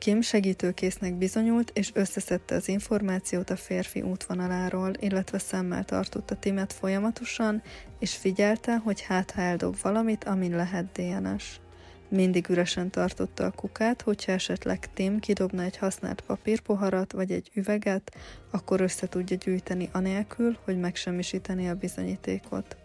Kim 0.00 0.20
segítőkésznek 0.20 1.14
bizonyult, 1.14 1.70
és 1.74 1.90
összeszedte 1.94 2.54
az 2.54 2.68
információt 2.68 3.50
a 3.50 3.56
férfi 3.56 4.02
útvonaláról, 4.02 4.92
illetve 4.98 5.38
szemmel 5.38 5.84
tartotta 5.84 6.36
Timet 6.36 6.72
folyamatosan, 6.72 7.62
és 7.98 8.16
figyelte, 8.16 8.76
hogy 8.76 9.00
hát 9.00 9.30
ha 9.30 9.40
eldob 9.40 9.76
valamit, 9.82 10.24
amin 10.24 10.56
lehet 10.56 10.92
DNS. 10.92 11.60
Mindig 12.08 12.48
üresen 12.48 12.90
tartotta 12.90 13.44
a 13.44 13.50
kukát, 13.50 14.02
hogyha 14.02 14.32
esetleg 14.32 14.92
Tim 14.94 15.18
kidobna 15.18 15.62
egy 15.62 15.76
használt 15.76 16.20
papírpoharat 16.20 17.12
vagy 17.12 17.30
egy 17.30 17.50
üveget, 17.54 18.16
akkor 18.50 18.80
össze 18.80 19.08
tudja 19.08 19.36
gyűjteni 19.36 19.88
anélkül, 19.92 20.58
hogy 20.64 20.78
megsemmisíteni 20.78 21.68
a 21.68 21.74
bizonyítékot. 21.74 22.76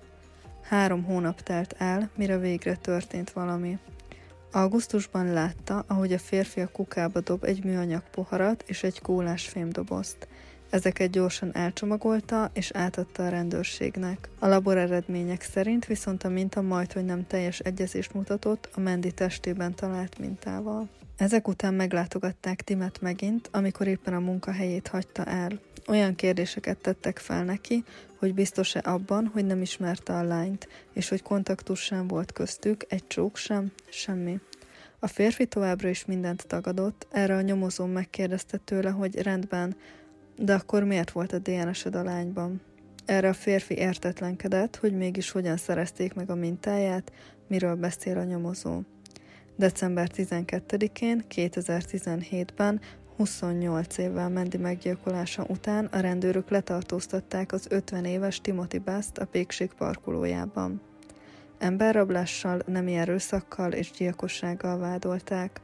Három 0.62 1.04
hónap 1.04 1.42
telt 1.42 1.76
el, 1.78 2.10
mire 2.16 2.38
végre 2.38 2.76
történt 2.76 3.32
valami. 3.32 3.78
Augusztusban 4.56 5.34
látta, 5.34 5.84
ahogy 5.88 6.14
a 6.14 6.18
férfi 6.18 6.62
a 6.62 6.68
kukába 6.68 7.20
dob 7.20 7.44
egy 7.44 7.64
műanyag 7.64 8.04
poharat 8.12 8.64
és 8.68 8.84
egy 8.84 9.02
kólás 9.02 9.48
fémdobozt. 9.48 10.28
Ezeket 10.70 11.10
gyorsan 11.10 11.56
elcsomagolta 11.56 12.50
és 12.54 12.72
átadta 12.72 13.26
a 13.26 13.30
rendőrségnek. 13.30 14.30
A 14.40 14.48
labor 14.48 14.78
eredmények 14.78 15.42
szerint 15.42 15.86
viszont 15.86 16.24
a 16.24 16.30
minta 16.30 16.62
majd, 16.62 16.94
hogy 16.94 17.06
nem 17.06 17.28
teljes 17.28 17.60
egyezést 17.60 18.14
mutatott 18.14 18.70
a 18.74 18.80
Mendi 18.80 19.12
testében 19.12 19.76
talált 19.76 20.20
mintával. 20.20 20.90
Ezek 21.18 21.48
után 21.48 21.74
meglátogatták 21.74 22.62
Timet 22.62 23.02
megint, 23.02 23.50
amikor 23.52 23.88
éppen 23.88 24.14
a 24.14 24.20
munkahelyét 24.20 24.88
hagyta 24.88 25.26
el. 25.26 25.60
Olyan 25.88 26.16
kérdéseket 26.16 26.78
tettek 26.78 27.18
fel 27.18 27.44
neki, 27.44 27.84
hogy 28.16 28.34
biztos-e 28.34 28.82
abban, 28.84 29.30
hogy 29.34 29.46
nem 29.46 29.62
ismerte 29.62 30.14
a 30.14 30.24
lányt, 30.24 30.68
és 30.94 31.10
hogy 31.10 31.22
kontaktus 31.22 31.80
sem 31.80 32.08
volt 32.08 32.32
köztük, 32.32 32.86
egy 32.88 33.08
csók 33.08 33.38
sem, 33.38 33.72
semmi. 33.90 34.40
A 35.00 35.08
férfi 35.08 35.46
továbbra 35.46 35.90
is 35.90 36.06
mindent 36.06 36.48
tagadott, 36.48 37.08
erre 37.12 37.36
a 37.36 37.42
nyomozó 37.42 37.86
megkérdezte 37.86 38.58
tőle, 38.58 38.90
hogy 38.90 39.22
rendben, 39.22 39.76
de 40.38 40.54
akkor 40.54 40.84
miért 40.84 41.12
volt 41.12 41.34
a 41.34 41.40
DNS-ed 41.40 41.96
a 41.96 42.04
lányban? 42.04 42.62
Erre 43.06 43.30
a 43.30 43.34
férfi 43.34 43.78
értetlenkedett, 43.78 44.76
hogy 44.76 44.94
mégis 44.94 45.32
hogyan 45.32 45.58
szerezték 45.58 46.14
meg 46.14 46.30
a 46.30 46.36
mintáját, 46.36 47.12
miről 47.48 47.76
beszél 47.76 48.18
a 48.18 48.24
nyomozó. 48.24 48.82
December 49.56 50.10
12-én, 50.16 51.24
2017-ben 51.30 52.82
28 53.18 53.98
évvel 53.98 54.30
Mendi 54.30 54.58
meggyilkolása 54.58 55.46
után 55.48 55.86
a 55.86 56.00
rendőrök 56.00 56.50
letartóztatták 56.50 57.52
az 57.52 57.68
50 57.70 58.06
éves 58.06 58.42
Timothy 58.42 58.78
Best 58.78 59.18
a 59.18 59.26
pékség 59.26 59.74
parkolójában. 59.78 60.82
Emberrablással, 61.58 62.62
nemi 62.66 62.96
erőszakkal 62.96 63.72
és 63.72 63.92
gyilkossággal 63.92 64.78
vádolták. 64.78 65.62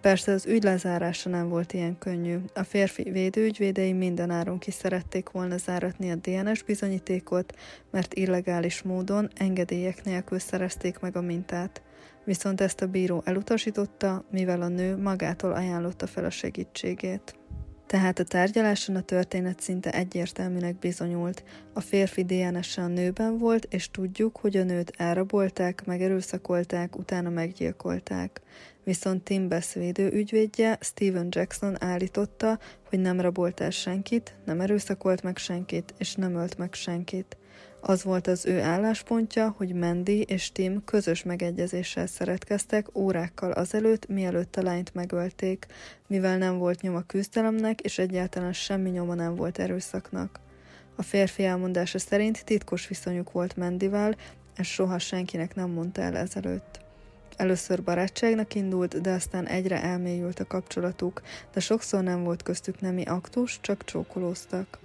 Persze 0.00 0.32
az 0.32 0.46
ügy 0.46 0.62
lezárása 0.62 1.28
nem 1.28 1.48
volt 1.48 1.72
ilyen 1.72 1.98
könnyű. 1.98 2.38
A 2.54 2.62
férfi 2.62 3.10
védőügyvédei 3.10 3.92
mindenáron 3.92 4.58
ki 4.58 4.70
szerették 4.70 5.30
volna 5.30 5.56
záratni 5.56 6.10
a 6.10 6.14
DNS 6.14 6.62
bizonyítékot, 6.62 7.54
mert 7.90 8.14
illegális 8.14 8.82
módon 8.82 9.30
engedélyek 9.34 10.04
nélkül 10.04 10.38
szerezték 10.38 10.98
meg 10.98 11.16
a 11.16 11.20
mintát 11.20 11.82
viszont 12.28 12.60
ezt 12.60 12.80
a 12.80 12.86
bíró 12.86 13.22
elutasította, 13.24 14.24
mivel 14.30 14.62
a 14.62 14.68
nő 14.68 14.96
magától 14.96 15.52
ajánlotta 15.52 16.06
fel 16.06 16.24
a 16.24 16.30
segítségét. 16.30 17.38
Tehát 17.86 18.18
a 18.18 18.24
tárgyaláson 18.24 18.96
a 18.96 19.00
történet 19.00 19.60
szinte 19.60 19.90
egyértelműnek 19.90 20.78
bizonyult. 20.78 21.44
A 21.72 21.80
férfi 21.80 22.24
DNS-e 22.24 22.82
a 22.82 22.86
nőben 22.86 23.38
volt, 23.38 23.66
és 23.70 23.90
tudjuk, 23.90 24.36
hogy 24.36 24.56
a 24.56 24.64
nőt 24.64 24.92
elrabolták, 24.96 25.86
megerőszakolták, 25.86 26.96
utána 26.98 27.30
meggyilkolták. 27.30 28.40
Viszont 28.84 29.22
Tim 29.22 29.48
beszédő 29.48 30.10
ügyvédje, 30.12 30.78
Steven 30.80 31.26
Jackson 31.30 31.82
állította, 31.82 32.58
hogy 32.88 33.00
nem 33.00 33.20
rabolt 33.20 33.72
senkit, 33.72 34.34
nem 34.44 34.60
erőszakolt 34.60 35.22
meg 35.22 35.36
senkit, 35.36 35.94
és 35.98 36.14
nem 36.14 36.34
ölt 36.34 36.58
meg 36.58 36.74
senkit. 36.74 37.36
Az 37.80 38.02
volt 38.02 38.26
az 38.26 38.46
ő 38.46 38.60
álláspontja, 38.60 39.54
hogy 39.56 39.74
Mandy 39.74 40.22
és 40.22 40.52
Tim 40.52 40.84
közös 40.84 41.22
megegyezéssel 41.22 42.06
szeretkeztek 42.06 42.96
órákkal 42.96 43.52
azelőtt, 43.52 44.08
mielőtt 44.08 44.56
a 44.56 44.62
lányt 44.62 44.94
megölték, 44.94 45.66
mivel 46.06 46.38
nem 46.38 46.58
volt 46.58 46.80
nyoma 46.80 47.02
küzdelemnek, 47.02 47.80
és 47.80 47.98
egyáltalán 47.98 48.52
semmi 48.52 48.90
nyoma 48.90 49.14
nem 49.14 49.34
volt 49.34 49.58
erőszaknak. 49.58 50.40
A 50.96 51.02
férfi 51.02 51.44
elmondása 51.44 51.98
szerint 51.98 52.44
titkos 52.44 52.88
viszonyuk 52.88 53.32
volt 53.32 53.56
Mendivel, 53.56 54.16
ezt 54.56 54.70
soha 54.70 54.98
senkinek 54.98 55.54
nem 55.54 55.70
mondta 55.70 56.02
el 56.02 56.16
ezelőtt. 56.16 56.80
Először 57.36 57.82
barátságnak 57.82 58.54
indult, 58.54 59.00
de 59.00 59.10
aztán 59.10 59.46
egyre 59.46 59.82
elmélyült 59.82 60.40
a 60.40 60.46
kapcsolatuk, 60.46 61.22
de 61.52 61.60
sokszor 61.60 62.02
nem 62.02 62.24
volt 62.24 62.42
köztük 62.42 62.80
nemi 62.80 63.04
aktus, 63.04 63.58
csak 63.60 63.84
csókolóztak. 63.84 64.78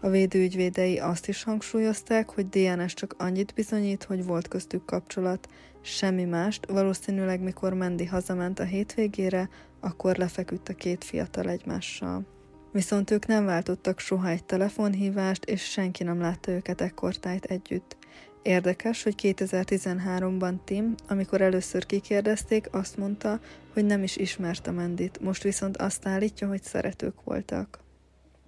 A 0.00 0.08
védőügyvédei 0.08 0.98
azt 0.98 1.28
is 1.28 1.42
hangsúlyozták, 1.42 2.30
hogy 2.30 2.48
DNS 2.48 2.94
csak 2.94 3.14
annyit 3.18 3.54
bizonyít, 3.54 4.04
hogy 4.04 4.24
volt 4.24 4.48
köztük 4.48 4.84
kapcsolat, 4.84 5.48
semmi 5.80 6.24
mást, 6.24 6.66
valószínűleg 6.66 7.40
mikor 7.40 7.74
Mendi 7.74 8.04
hazament 8.04 8.58
a 8.58 8.64
hétvégére, 8.64 9.48
akkor 9.80 10.16
lefeküdt 10.16 10.68
a 10.68 10.74
két 10.74 11.04
fiatal 11.04 11.48
egymással. 11.48 12.26
Viszont 12.72 13.10
ők 13.10 13.26
nem 13.26 13.44
váltottak 13.44 13.98
soha 13.98 14.28
egy 14.28 14.44
telefonhívást, 14.44 15.44
és 15.44 15.62
senki 15.62 16.02
nem 16.02 16.20
látta 16.20 16.50
őket 16.50 16.80
ekkortájt 16.80 17.44
együtt. 17.44 17.96
Érdekes, 18.42 19.02
hogy 19.02 19.14
2013-ban 19.22 20.54
Tim, 20.64 20.94
amikor 21.08 21.40
először 21.40 21.86
kikérdezték, 21.86 22.68
azt 22.72 22.96
mondta, 22.96 23.40
hogy 23.72 23.84
nem 23.84 24.02
is 24.02 24.16
ismerte 24.16 24.70
Mendit, 24.70 25.20
most 25.20 25.42
viszont 25.42 25.76
azt 25.76 26.06
állítja, 26.06 26.48
hogy 26.48 26.62
szeretők 26.62 27.24
voltak. 27.24 27.83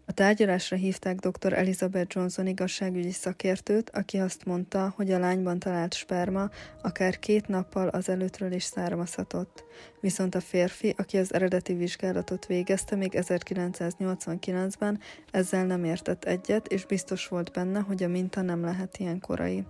A 0.09 0.13
tárgyalásra 0.13 0.77
hívták 0.77 1.17
dr. 1.19 1.53
Elizabeth 1.53 2.17
Johnson 2.17 2.47
igazságügyi 2.47 3.11
szakértőt, 3.11 3.91
aki 3.91 4.19
azt 4.19 4.45
mondta, 4.45 4.93
hogy 4.97 5.13
a 5.13 5.19
lányban 5.19 5.59
talált 5.59 5.95
sperma 5.95 6.51
akár 6.83 7.19
két 7.19 7.49
nappal 7.49 7.89
az 7.89 8.09
előttről 8.09 8.53
is 8.53 8.63
származhatott. 8.63 9.65
Viszont 10.01 10.35
a 10.35 10.41
férfi, 10.41 10.95
aki 10.99 11.19
az 11.19 11.35
eredeti 11.35 11.75
vizsgálatot 11.75 12.47
végezte 12.47 12.97
még 12.97 13.13
1989-ben, 13.17 15.01
ezzel 15.31 15.67
nem 15.67 15.85
értett 15.85 16.25
egyet, 16.25 16.67
és 16.67 16.87
biztos 16.87 17.29
volt 17.29 17.53
benne, 17.53 17.81
hogy 17.81 18.03
a 18.03 18.09
minta 18.09 18.43
nem 18.43 18.61
lehet 18.65 18.97
ilyen 18.99 19.21
korai. 19.21 19.65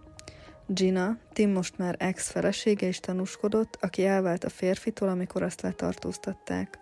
Gina, 0.67 1.19
Tim 1.33 1.51
most 1.51 1.79
már 1.79 1.97
ex-felesége 1.99 2.87
is 2.87 3.01
tanúskodott, 3.01 3.79
aki 3.81 4.07
elvált 4.07 4.45
a 4.45 4.49
férfitól, 4.49 5.09
amikor 5.09 5.43
azt 5.43 5.61
letartóztatták. 5.61 6.79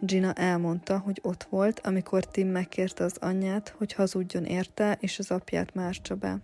Gina 0.00 0.32
elmondta, 0.32 0.98
hogy 0.98 1.18
ott 1.22 1.46
volt, 1.50 1.80
amikor 1.80 2.24
Tim 2.24 2.48
megkérte 2.48 3.04
az 3.04 3.16
anyját, 3.20 3.74
hogy 3.78 3.92
hazudjon 3.92 4.44
érte, 4.44 4.96
és 5.00 5.18
az 5.18 5.30
apját 5.30 5.74
mártsa 5.74 6.14
be. 6.14 6.38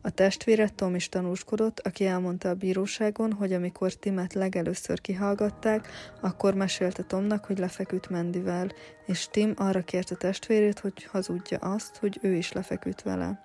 A 0.00 0.10
testvére 0.10 0.68
Tom 0.68 0.94
is 0.94 1.08
tanúskodott, 1.08 1.80
aki 1.80 2.06
elmondta 2.06 2.48
a 2.48 2.54
bíróságon, 2.54 3.32
hogy 3.32 3.52
amikor 3.52 3.92
Timet 3.92 4.32
legelőször 4.32 5.00
kihallgatták, 5.00 5.88
akkor 6.20 6.54
mesélte 6.54 7.02
Tomnak, 7.02 7.44
hogy 7.44 7.58
lefeküdt 7.58 8.08
Mendivel, 8.08 8.72
és 9.06 9.28
Tim 9.30 9.52
arra 9.56 9.82
kérte 9.82 10.14
testvérét, 10.14 10.78
hogy 10.78 11.04
hazudja 11.04 11.58
azt, 11.58 11.96
hogy 11.96 12.18
ő 12.22 12.34
is 12.34 12.52
lefeküdt 12.52 13.02
vele. 13.02 13.44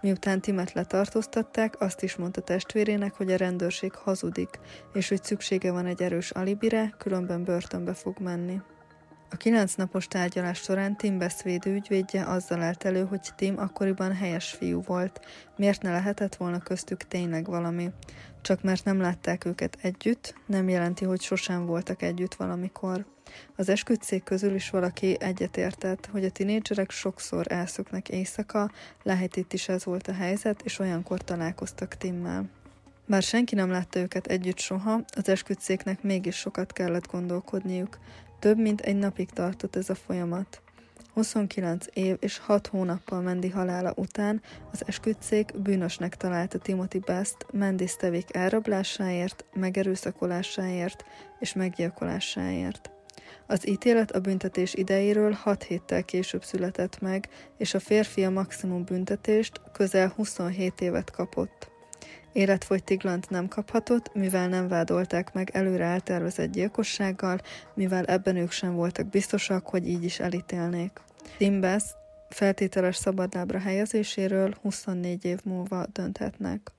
Miután 0.00 0.40
Timet 0.40 0.72
letartóztatták, 0.72 1.80
azt 1.80 2.02
is 2.02 2.16
mondta 2.16 2.40
testvérének, 2.40 3.14
hogy 3.14 3.32
a 3.32 3.36
rendőrség 3.36 3.94
hazudik, 3.94 4.60
és 4.92 5.08
hogy 5.08 5.24
szüksége 5.24 5.72
van 5.72 5.86
egy 5.86 6.02
erős 6.02 6.30
alibire, 6.30 6.94
különben 6.98 7.44
börtönbe 7.44 7.94
fog 7.94 8.18
menni. 8.18 8.60
A 9.32 9.36
kilenc 9.36 9.74
napos 9.74 10.06
tárgyalás 10.06 10.58
során 10.58 10.96
Tim 10.96 11.18
beszvédő 11.18 11.74
ügyvédje 11.74 12.24
azzal 12.24 12.62
állt 12.62 12.84
elő, 12.84 13.04
hogy 13.04 13.20
Tim 13.36 13.58
akkoriban 13.58 14.14
helyes 14.14 14.50
fiú 14.50 14.82
volt, 14.82 15.20
miért 15.56 15.82
ne 15.82 15.90
lehetett 15.90 16.36
volna 16.36 16.58
köztük 16.58 17.08
tényleg 17.08 17.46
valami. 17.46 17.90
Csak 18.42 18.62
mert 18.62 18.84
nem 18.84 19.00
látták 19.00 19.44
őket 19.44 19.78
együtt, 19.82 20.34
nem 20.46 20.68
jelenti, 20.68 21.04
hogy 21.04 21.20
sosem 21.20 21.66
voltak 21.66 22.02
együtt 22.02 22.34
valamikor. 22.34 23.06
Az 23.56 23.68
esküdszék 23.68 24.22
közül 24.22 24.54
is 24.54 24.70
valaki 24.70 25.16
egyetértett, 25.20 26.08
hogy 26.12 26.24
a 26.24 26.30
tinédzserek 26.30 26.90
sokszor 26.90 27.46
elszoknak 27.48 28.08
éjszaka, 28.08 28.70
lehet 29.02 29.36
itt 29.36 29.52
is 29.52 29.68
ez 29.68 29.84
volt 29.84 30.08
a 30.08 30.12
helyzet, 30.12 30.62
és 30.62 30.78
olyankor 30.78 31.24
találkoztak 31.24 31.94
Timmel. 31.94 32.44
Bár 33.06 33.22
senki 33.22 33.54
nem 33.54 33.70
látta 33.70 33.98
őket 33.98 34.26
együtt 34.26 34.58
soha, 34.58 35.00
az 35.16 35.28
esküdszéknek 35.28 36.02
mégis 36.02 36.36
sokat 36.36 36.72
kellett 36.72 37.10
gondolkodniuk. 37.10 37.98
Több 38.40 38.58
mint 38.58 38.80
egy 38.80 38.96
napig 38.96 39.30
tartott 39.30 39.76
ez 39.76 39.90
a 39.90 39.94
folyamat. 39.94 40.62
29 41.12 41.86
év 41.92 42.16
és 42.20 42.38
6 42.38 42.66
hónappal 42.66 43.20
Mendi 43.20 43.48
halála 43.48 43.92
után 43.96 44.42
az 44.72 44.82
esküdszék 44.86 45.60
bűnösnek 45.62 46.16
találta 46.16 46.58
Timothy 46.58 46.98
Best 46.98 47.36
Mendi 47.52 47.86
Stevik 47.86 48.36
elrablásáért, 48.36 49.44
megerőszakolásáért 49.54 51.04
és 51.38 51.52
meggyilkolásáért. 51.52 52.90
Az 53.46 53.68
ítélet 53.68 54.10
a 54.10 54.20
büntetés 54.20 54.74
idejéről 54.74 55.32
6 55.32 55.62
héttel 55.62 56.04
később 56.04 56.44
született 56.44 57.00
meg, 57.00 57.28
és 57.58 57.74
a 57.74 57.80
férfi 57.80 58.24
a 58.24 58.30
maximum 58.30 58.84
büntetést 58.84 59.60
közel 59.72 60.12
27 60.16 60.80
évet 60.80 61.10
kapott. 61.10 61.69
Életfogytiglant 62.32 63.30
nem 63.30 63.48
kaphatott, 63.48 64.14
mivel 64.14 64.48
nem 64.48 64.68
vádolták 64.68 65.32
meg 65.32 65.50
előre 65.52 65.84
eltervezett 65.84 66.52
gyilkossággal, 66.52 67.40
mivel 67.74 68.04
ebben 68.04 68.36
ők 68.36 68.50
sem 68.50 68.74
voltak 68.74 69.06
biztosak, 69.06 69.66
hogy 69.66 69.88
így 69.88 70.04
is 70.04 70.20
elítélnék. 70.20 71.00
Timbes 71.36 71.82
feltételes 72.28 72.96
szabadlábra 72.96 73.58
helyezéséről 73.58 74.54
24 74.62 75.24
év 75.24 75.38
múlva 75.44 75.86
dönthetnek. 75.92 76.72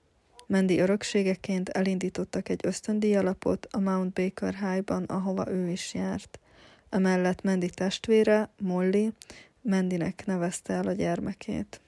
Mendi 0.47 0.79
örökségeként 0.79 1.69
elindítottak 1.69 2.49
egy 2.49 2.59
ösztöndíjalapot 2.63 3.67
a 3.71 3.79
Mount 3.79 4.13
Baker 4.13 4.53
High-ban, 4.53 5.03
ahova 5.03 5.51
ő 5.51 5.69
is 5.69 5.93
járt. 5.93 6.39
Emellett 6.89 7.41
Mendi 7.41 7.69
testvére, 7.69 8.49
Molly, 8.61 9.11
Mendinek 9.61 10.25
nevezte 10.25 10.73
el 10.73 10.87
a 10.87 10.91
gyermekét. 10.91 11.81